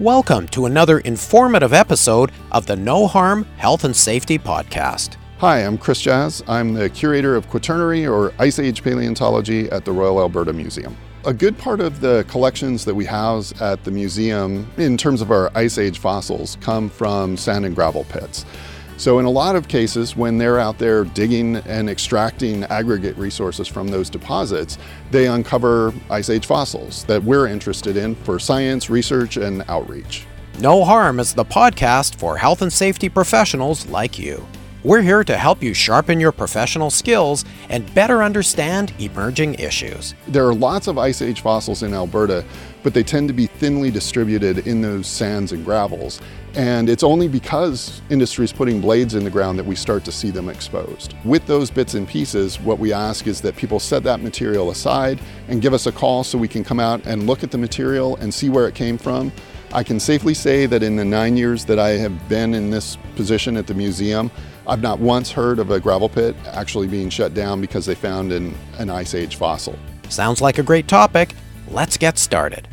[0.00, 5.16] Welcome to another informative episode of the No Harm Health and Safety Podcast.
[5.38, 6.42] Hi, I'm Chris Jass.
[6.46, 10.94] I'm the curator of Quaternary or Ice Age Paleontology at the Royal Alberta Museum.
[11.24, 15.30] A good part of the collections that we house at the museum in terms of
[15.30, 18.44] our Ice Age fossils come from sand and gravel pits.
[18.98, 23.68] So, in a lot of cases, when they're out there digging and extracting aggregate resources
[23.68, 24.78] from those deposits,
[25.10, 30.26] they uncover Ice Age fossils that we're interested in for science, research, and outreach.
[30.60, 34.46] No Harm is the podcast for health and safety professionals like you.
[34.86, 40.14] We're here to help you sharpen your professional skills and better understand emerging issues.
[40.28, 42.44] There are lots of Ice Age fossils in Alberta,
[42.84, 46.20] but they tend to be thinly distributed in those sands and gravels.
[46.54, 50.12] And it's only because industry is putting blades in the ground that we start to
[50.12, 51.16] see them exposed.
[51.24, 55.18] With those bits and pieces, what we ask is that people set that material aside
[55.48, 58.14] and give us a call so we can come out and look at the material
[58.18, 59.32] and see where it came from.
[59.72, 62.96] I can safely say that in the nine years that I have been in this
[63.16, 64.30] position at the museum,
[64.68, 68.32] I've not once heard of a gravel pit actually being shut down because they found
[68.32, 69.78] an, an Ice Age fossil.
[70.08, 71.34] Sounds like a great topic.
[71.70, 72.66] Let's get started.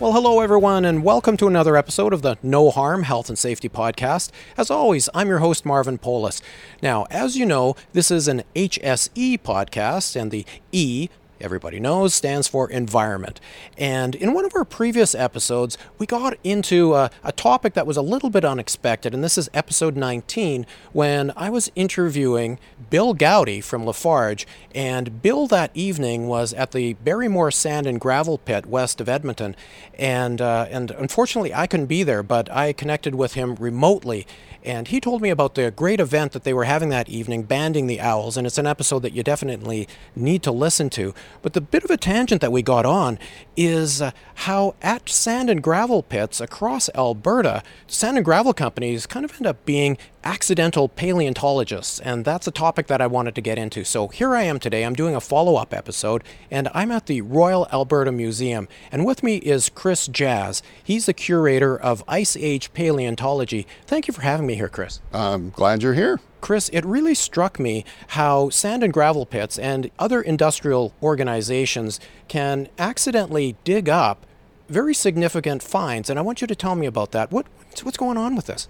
[0.00, 3.68] Well, hello everyone, and welcome to another episode of the No Harm Health and Safety
[3.68, 4.32] Podcast.
[4.56, 6.42] As always, I'm your host, Marvin Polis.
[6.82, 11.08] Now, as you know, this is an HSE podcast, and the E
[11.40, 13.40] everybody knows, stands for environment.
[13.76, 17.96] And in one of our previous episodes, we got into a, a, topic that was
[17.96, 22.58] a little bit unexpected, and this is episode 19, when I was interviewing
[22.90, 24.46] Bill Gowdy from Lafarge.
[24.74, 29.54] And Bill that evening was at the Barrymore Sand and Gravel Pit west of Edmonton.
[29.98, 34.26] And, uh, and unfortunately, I couldn't be there, but I connected with him remotely.
[34.64, 37.86] And he told me about the great event that they were having that evening, Banding
[37.86, 41.14] the Owls, and it's an episode that you definitely need to listen to.
[41.42, 43.18] But the bit of a tangent that we got on
[43.56, 49.24] is uh, how at sand and gravel pits across Alberta, sand and gravel companies kind
[49.24, 53.58] of end up being accidental paleontologists, and that's a topic that I wanted to get
[53.58, 53.84] into.
[53.84, 54.84] So here I am today.
[54.84, 59.22] I'm doing a follow up episode, and I'm at the Royal Alberta Museum, and with
[59.22, 60.62] me is Chris Jass.
[60.82, 63.66] He's the curator of Ice Age Paleontology.
[63.86, 65.00] Thank you for having me here, Chris.
[65.12, 66.20] I'm glad you're here.
[66.40, 72.68] Chris, it really struck me how sand and gravel pits and other industrial organizations can
[72.78, 74.24] accidentally dig up
[74.68, 77.32] very significant finds, and I want you to tell me about that.
[77.32, 77.46] What,
[77.82, 78.68] what's going on with this?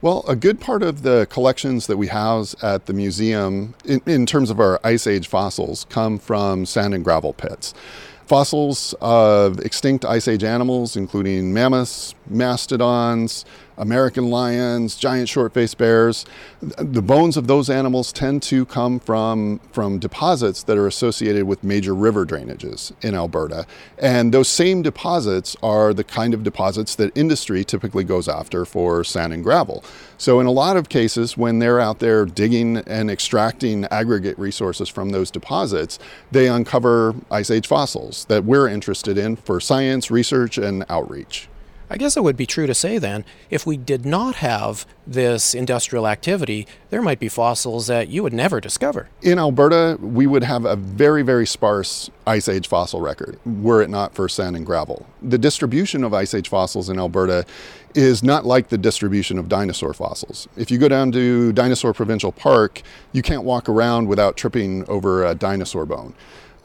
[0.00, 4.26] Well, a good part of the collections that we house at the museum, in, in,
[4.26, 7.72] terms of our Ice Age fossils, come from sand and gravel pits.
[8.26, 13.44] Fossils of extinct Ice Age animals, including mammoths, mastodons,
[13.76, 16.24] American lions, giant short-faced bears.
[16.60, 21.64] The bones of those animals tend to come from, from deposits that are associated with
[21.64, 23.66] major river drainages in Alberta.
[23.98, 29.04] And those same deposits are the kind of deposits that industry typically goes after for
[29.04, 29.84] sand and gravel.
[30.18, 34.88] So in a lot of cases, when they're out there digging and extracting aggregate resources
[34.88, 35.98] from those deposits,
[36.30, 41.48] they uncover Ice Age fossils that we're interested in for science, research, and outreach.
[41.90, 45.54] I guess it would be true to say then, if we did not have this
[45.54, 49.08] industrial activity, there might be fossils that you would never discover.
[49.20, 53.90] In Alberta, we would have a very, very sparse Ice Age fossil record, were it
[53.90, 55.06] not for sand and gravel.
[55.20, 57.44] The distribution of Ice Age fossils in Alberta
[57.94, 60.48] is not like the distribution of dinosaur fossils.
[60.56, 65.24] If you go down to Dinosaur Provincial Park, you can't walk around without tripping over
[65.24, 66.14] a dinosaur bone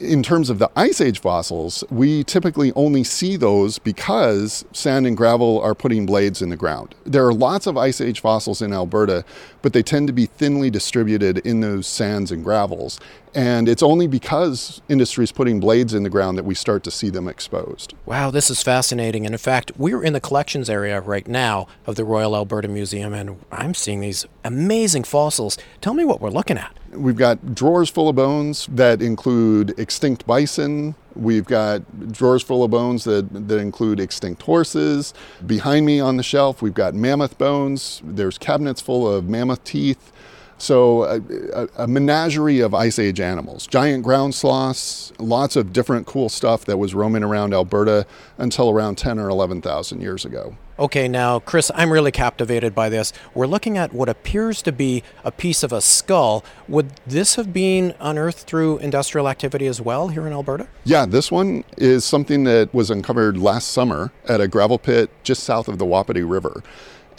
[0.00, 5.16] in terms of the Ice Age fossils, we typically only see those because sand and
[5.16, 6.94] gravel are putting blades in the ground.
[7.04, 9.24] There are lots of Ice Age fossils in Alberta,
[9.62, 12.98] but they tend to be thinly distributed in those sands and gravels.
[13.34, 16.90] And it's only because industry is putting blades in the ground that we start to
[16.90, 17.94] see them exposed.
[18.06, 19.26] Wow, this is fascinating.
[19.26, 23.12] And in fact, we're in the collections area right now of the Royal Alberta Museum,
[23.12, 25.58] and I'm seeing these amazing fossils.
[25.80, 26.74] Tell me what we're looking at.
[26.92, 30.96] We've got drawers full of bones that include extinct bison.
[31.14, 35.14] We've got drawers full of bones that, that include extinct horses.
[35.46, 38.00] Behind me on the shelf, we've got mammoth bones.
[38.04, 40.12] There's cabinets full of mammoth teeth.
[40.60, 41.20] So, a,
[41.54, 46.66] a, a, menagerie of ice age animals, giant ground sloths, lots of different cool stuff
[46.66, 50.58] that was roaming around Alberta until around 10 or 11,000 years ago.
[50.78, 53.14] Okay, now, Chris, I'm really captivated by this.
[53.34, 56.44] We're looking at what appears to be a piece of a skull.
[56.68, 60.68] Would this have been unearthed through industrial activity as well here in Alberta?
[60.84, 65.42] Yeah, this one is something that was uncovered last summer at a gravel pit just
[65.44, 66.62] south of the Wapiti River.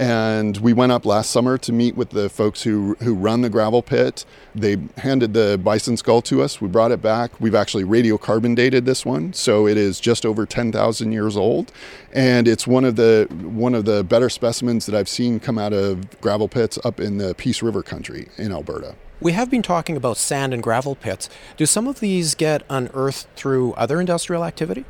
[0.01, 3.51] And we went up last summer to meet with the folks who, who run the
[3.51, 4.25] gravel pit.
[4.56, 6.59] They handed the bison skull to us.
[6.59, 7.39] We brought it back.
[7.39, 11.71] We've actually radiocarbon dated this one, so it is just over 10,000 years old,
[12.12, 15.71] and it's one of the one of the better specimens that I've seen come out
[15.71, 18.95] of gravel pits up in the Peace River country in Alberta.
[19.19, 21.30] We have been talking about sand and gravel pits.
[21.57, 24.83] Do some of these get unearthed through other industrial activity?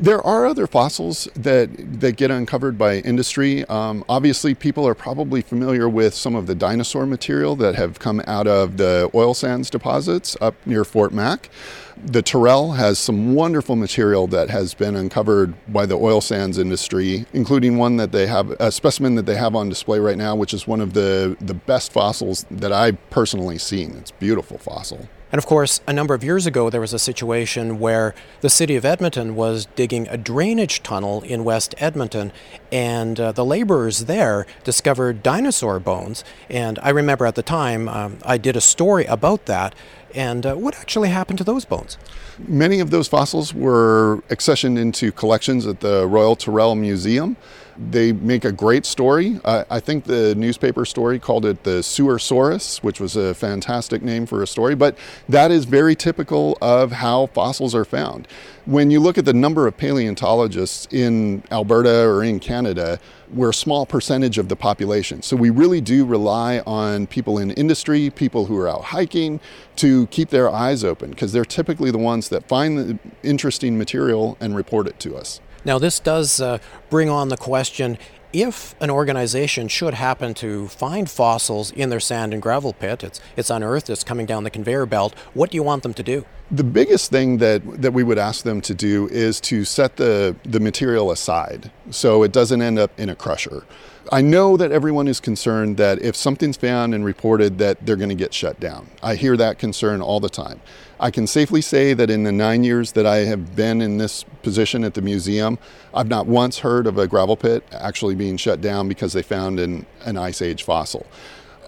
[0.00, 3.64] There are other fossils that, that get uncovered by industry.
[3.64, 8.22] Um, obviously, people are probably familiar with some of the dinosaur material that have come
[8.28, 11.50] out of the oil sands deposits up near Fort Mac.
[11.96, 17.26] The Tyrrell has some wonderful material that has been uncovered by the oil sands industry,
[17.32, 20.54] including one that they have, a specimen that they have on display right now, which
[20.54, 23.96] is one of the, the best fossils that I've personally seen.
[23.96, 25.08] It's a beautiful fossil.
[25.30, 28.76] And of course, a number of years ago, there was a situation where the city
[28.76, 32.32] of Edmonton was digging a drainage tunnel in West Edmonton,
[32.72, 36.24] and uh, the laborers there discovered dinosaur bones.
[36.48, 39.74] And I remember at the time, um, I did a story about that.
[40.14, 41.98] And uh, what actually happened to those bones?
[42.38, 47.36] Many of those fossils were accessioned into collections at the Royal Tyrrell Museum.
[47.78, 49.40] They make a great story.
[49.44, 54.26] Uh, I think the newspaper story called it the Sewersaurus, which was a fantastic name
[54.26, 54.98] for a story, but
[55.28, 58.26] that is very typical of how fossils are found.
[58.64, 62.98] When you look at the number of paleontologists in Alberta or in Canada,
[63.32, 65.22] we're a small percentage of the population.
[65.22, 69.38] So we really do rely on people in industry, people who are out hiking,
[69.76, 74.36] to keep their eyes open because they're typically the ones that find the interesting material
[74.40, 75.40] and report it to us.
[75.68, 77.98] Now, this does uh, bring on the question
[78.32, 83.20] if an organization should happen to find fossils in their sand and gravel pit, it's,
[83.36, 86.24] it's unearthed, it's coming down the conveyor belt, what do you want them to do?
[86.50, 90.34] The biggest thing that, that we would ask them to do is to set the,
[90.44, 93.64] the material aside so it doesn't end up in a crusher.
[94.10, 98.08] I know that everyone is concerned that if something's found and reported that they're going
[98.08, 98.88] to get shut down.
[99.02, 100.62] I hear that concern all the time.
[100.98, 104.24] I can safely say that in the nine years that I have been in this
[104.42, 105.58] position at the museum,
[105.92, 109.60] I've not once heard of a gravel pit actually being shut down because they found
[109.60, 111.06] an, an ice age fossil.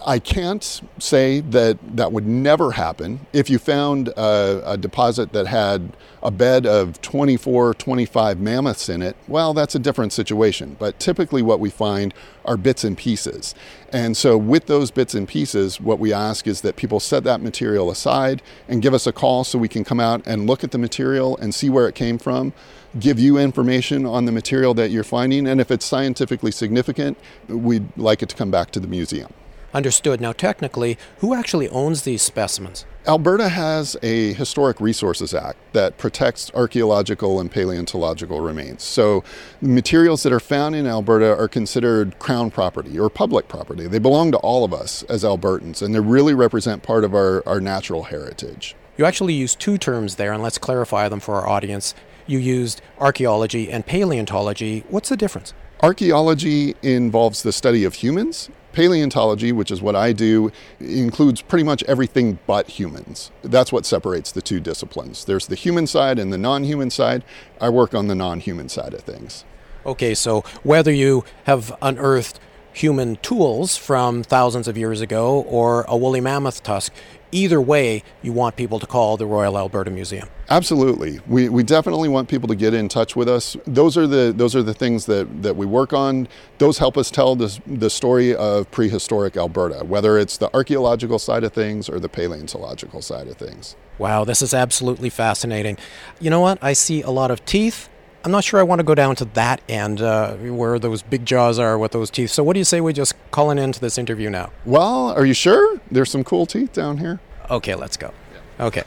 [0.05, 3.27] I can't say that that would never happen.
[3.33, 9.01] If you found a, a, deposit that had a bed of 24, 25 mammoths in
[9.01, 10.75] it, well, that's a different situation.
[10.79, 12.13] But typically, what we find
[12.45, 13.53] are bits and pieces.
[13.93, 17.41] And so, with those bits and pieces, what we ask is that people set that
[17.41, 20.71] material aside and give us a call so we can come out and look at
[20.71, 22.53] the material and see where it came from
[22.99, 27.17] give you information on the material that you're finding, and if it's scientifically significant,
[27.47, 29.31] we'd like it to come back to the museum.
[29.73, 30.19] Understood.
[30.19, 32.85] Now, technically, who actually owns these specimens?
[33.07, 38.83] Alberta has a Historic Resources Act that protects archaeological and paleontological remains.
[38.83, 39.23] So,
[39.59, 43.87] materials that are found in Alberta are considered crown property or public property.
[43.87, 47.41] They belong to all of us as Albertans, and they really represent part of our,
[47.47, 48.75] our natural heritage.
[48.97, 51.95] You actually use two terms there, and let's clarify them for our audience.
[52.27, 54.83] You used archaeology and paleontology.
[54.89, 55.53] What's the difference?
[55.81, 58.51] Archaeology involves the study of humans.
[58.73, 63.31] Paleontology, which is what I do, includes pretty much everything but humans.
[63.43, 65.25] That's what separates the two disciplines.
[65.25, 67.23] There's the human side and the non human side.
[67.59, 69.45] I work on the non human side of things.
[69.85, 72.39] Okay, so whether you have unearthed
[72.73, 76.93] human tools from thousands of years ago or a woolly mammoth tusk,
[77.31, 80.27] either way, you want people to call the Royal Alberta Museum.
[80.49, 83.55] Absolutely, we, we definitely want people to get in touch with us.
[83.65, 86.27] Those are the those are the things that, that we work on.
[86.57, 91.43] Those help us tell the, the story of prehistoric Alberta, whether it's the archaeological side
[91.43, 93.75] of things or the paleontological side of things.
[93.97, 95.77] Wow, this is absolutely fascinating.
[96.19, 96.57] You know what?
[96.61, 97.87] I see a lot of teeth.
[98.23, 101.25] I'm not sure I want to go down to that end uh, where those big
[101.25, 102.29] jaws are with those teeth.
[102.29, 104.51] So, what do you say we just call in into this interview now?
[104.63, 105.81] Well, are you sure?
[105.89, 107.19] There's some cool teeth down here.
[107.49, 108.13] Okay, let's go.
[108.59, 108.83] Okay.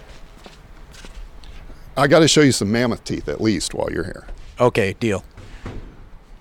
[1.97, 4.26] I got to show you some mammoth teeth at least while you're here.
[4.61, 5.25] Okay, deal.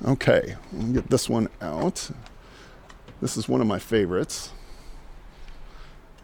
[0.05, 2.11] Okay, let me get this one out.
[3.21, 4.51] This is one of my favorites.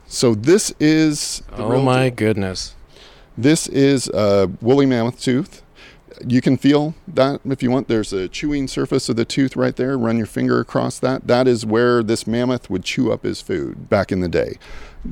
[0.05, 1.41] So this is.
[1.53, 2.75] oh my goodness.
[3.37, 5.63] This is a woolly mammoth tooth
[6.25, 7.87] you can feel that if you want.
[7.87, 9.97] There's a chewing surface of the tooth right there.
[9.97, 11.27] Run your finger across that.
[11.27, 14.57] That is where this mammoth would chew up his food back in the day.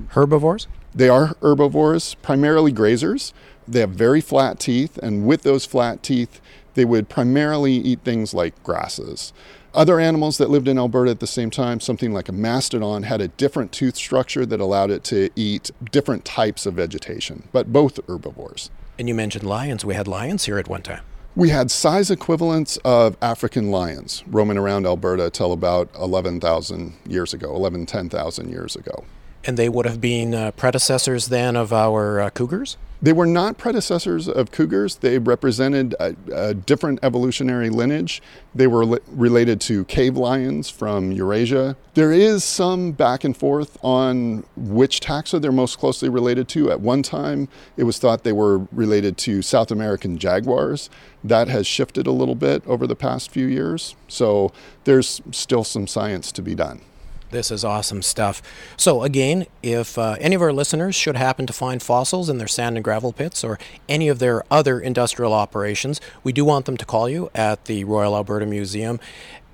[0.10, 0.68] Herbivores?
[0.94, 3.34] They are herbivores, primarily grazers.
[3.68, 6.42] They have very flat teeth, and with those flat teeth,
[6.74, 9.34] they would primarily eat things like grasses.
[9.74, 13.22] Other animals that lived in Alberta at the same time, something like a mastodon, had
[13.22, 18.00] a different tooth structure that allowed it to eat different types of vegetation, but both
[18.08, 18.72] herbivores.
[19.00, 19.86] And you mentioned lions.
[19.86, 21.02] We had lions here at one time.
[21.36, 27.56] We had size equivalents of African lions roaming around Alberta till about 11,000 years ago,
[27.56, 29.06] 11, 10,000 years ago.
[29.46, 32.76] And they would have been uh, predecessors then of our uh, cougars?
[33.02, 34.98] They were not predecessors of cougars.
[34.98, 38.22] They represented a, a different evolutionary lineage.
[38.56, 41.78] They were li- related to cave lions from Eurasia.
[41.94, 46.72] There is some back and forth on which taxa they're most closely related to.
[46.72, 50.90] At one time, it was thought they were related to South American jaguars.
[51.24, 53.96] That has shifted a little bit over the past few years.
[54.08, 54.52] So
[54.86, 56.82] there's still some science to be done.
[57.30, 58.42] This is awesome stuff.
[58.78, 62.48] So, again, if uh, any of our listeners should happen to find fossils in their
[62.48, 66.78] sand and gravel pits or any of their other industrial operations, we do want them
[66.78, 69.00] to call you at the Royal Alberta Museum,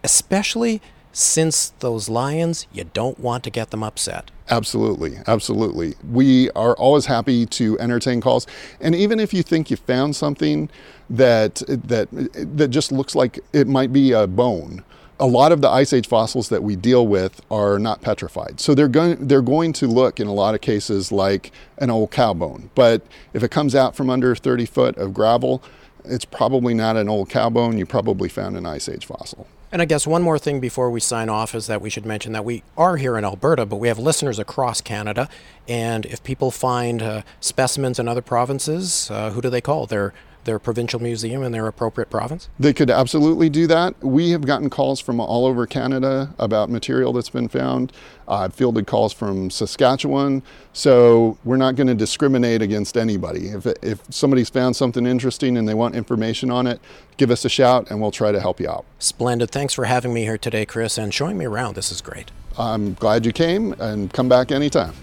[0.03, 0.81] especially
[1.13, 4.31] since those lions, you don't want to get them upset.
[4.49, 5.93] Absolutely, absolutely.
[6.11, 8.47] We are always happy to entertain calls,
[8.81, 10.69] and even if you think you found something
[11.09, 14.83] that that that just looks like it might be a bone,
[15.19, 18.59] a lot of the ice age fossils that we deal with are not petrified.
[18.59, 22.11] So they're going they're going to look in a lot of cases like an old
[22.11, 22.69] cow bone.
[22.75, 25.63] But if it comes out from under 30 foot of gravel,
[26.05, 27.77] it's probably not an old cow bone.
[27.77, 29.47] You probably found an ice age fossil.
[29.71, 32.31] And I guess one more thing before we sign off is that we should mention
[32.33, 35.27] that we are here in Alberta, but we have listeners across Canada.
[35.67, 39.87] And if people find uh, specimens in other provinces, uh, who do they call?
[39.87, 40.13] They're
[40.45, 42.49] their provincial museum in their appropriate province?
[42.59, 44.01] They could absolutely do that.
[44.03, 47.91] We have gotten calls from all over Canada about material that's been found.
[48.27, 50.43] I've fielded calls from Saskatchewan.
[50.71, 53.47] So we're not going to discriminate against anybody.
[53.47, 56.79] If, if somebody's found something interesting and they want information on it,
[57.17, 58.85] give us a shout and we'll try to help you out.
[58.99, 59.51] Splendid.
[59.51, 61.75] Thanks for having me here today, Chris, and showing me around.
[61.75, 62.31] This is great.
[62.57, 64.93] I'm glad you came and come back anytime.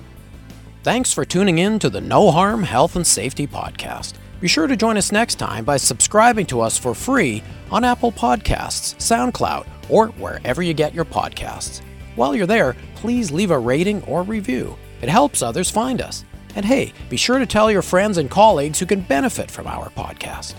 [0.82, 4.14] Thanks for tuning in to the No Harm Health and Safety Podcast.
[4.40, 8.10] Be sure to join us next time by subscribing to us for free on Apple
[8.10, 11.82] Podcasts, SoundCloud, or wherever you get your podcasts.
[12.16, 14.78] While you're there, please leave a rating or review.
[15.02, 16.24] It helps others find us.
[16.54, 19.90] And hey, be sure to tell your friends and colleagues who can benefit from our
[19.90, 20.54] podcast.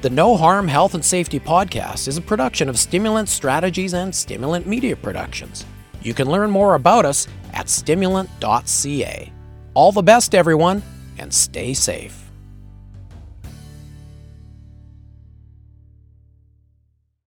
[0.00, 4.66] The No Harm Health and Safety Podcast is a production of Stimulant Strategies and Stimulant
[4.66, 5.64] Media Productions.
[6.02, 9.32] You can learn more about us at stimulant.ca.
[9.74, 10.82] All the best, everyone,
[11.18, 12.23] and stay safe.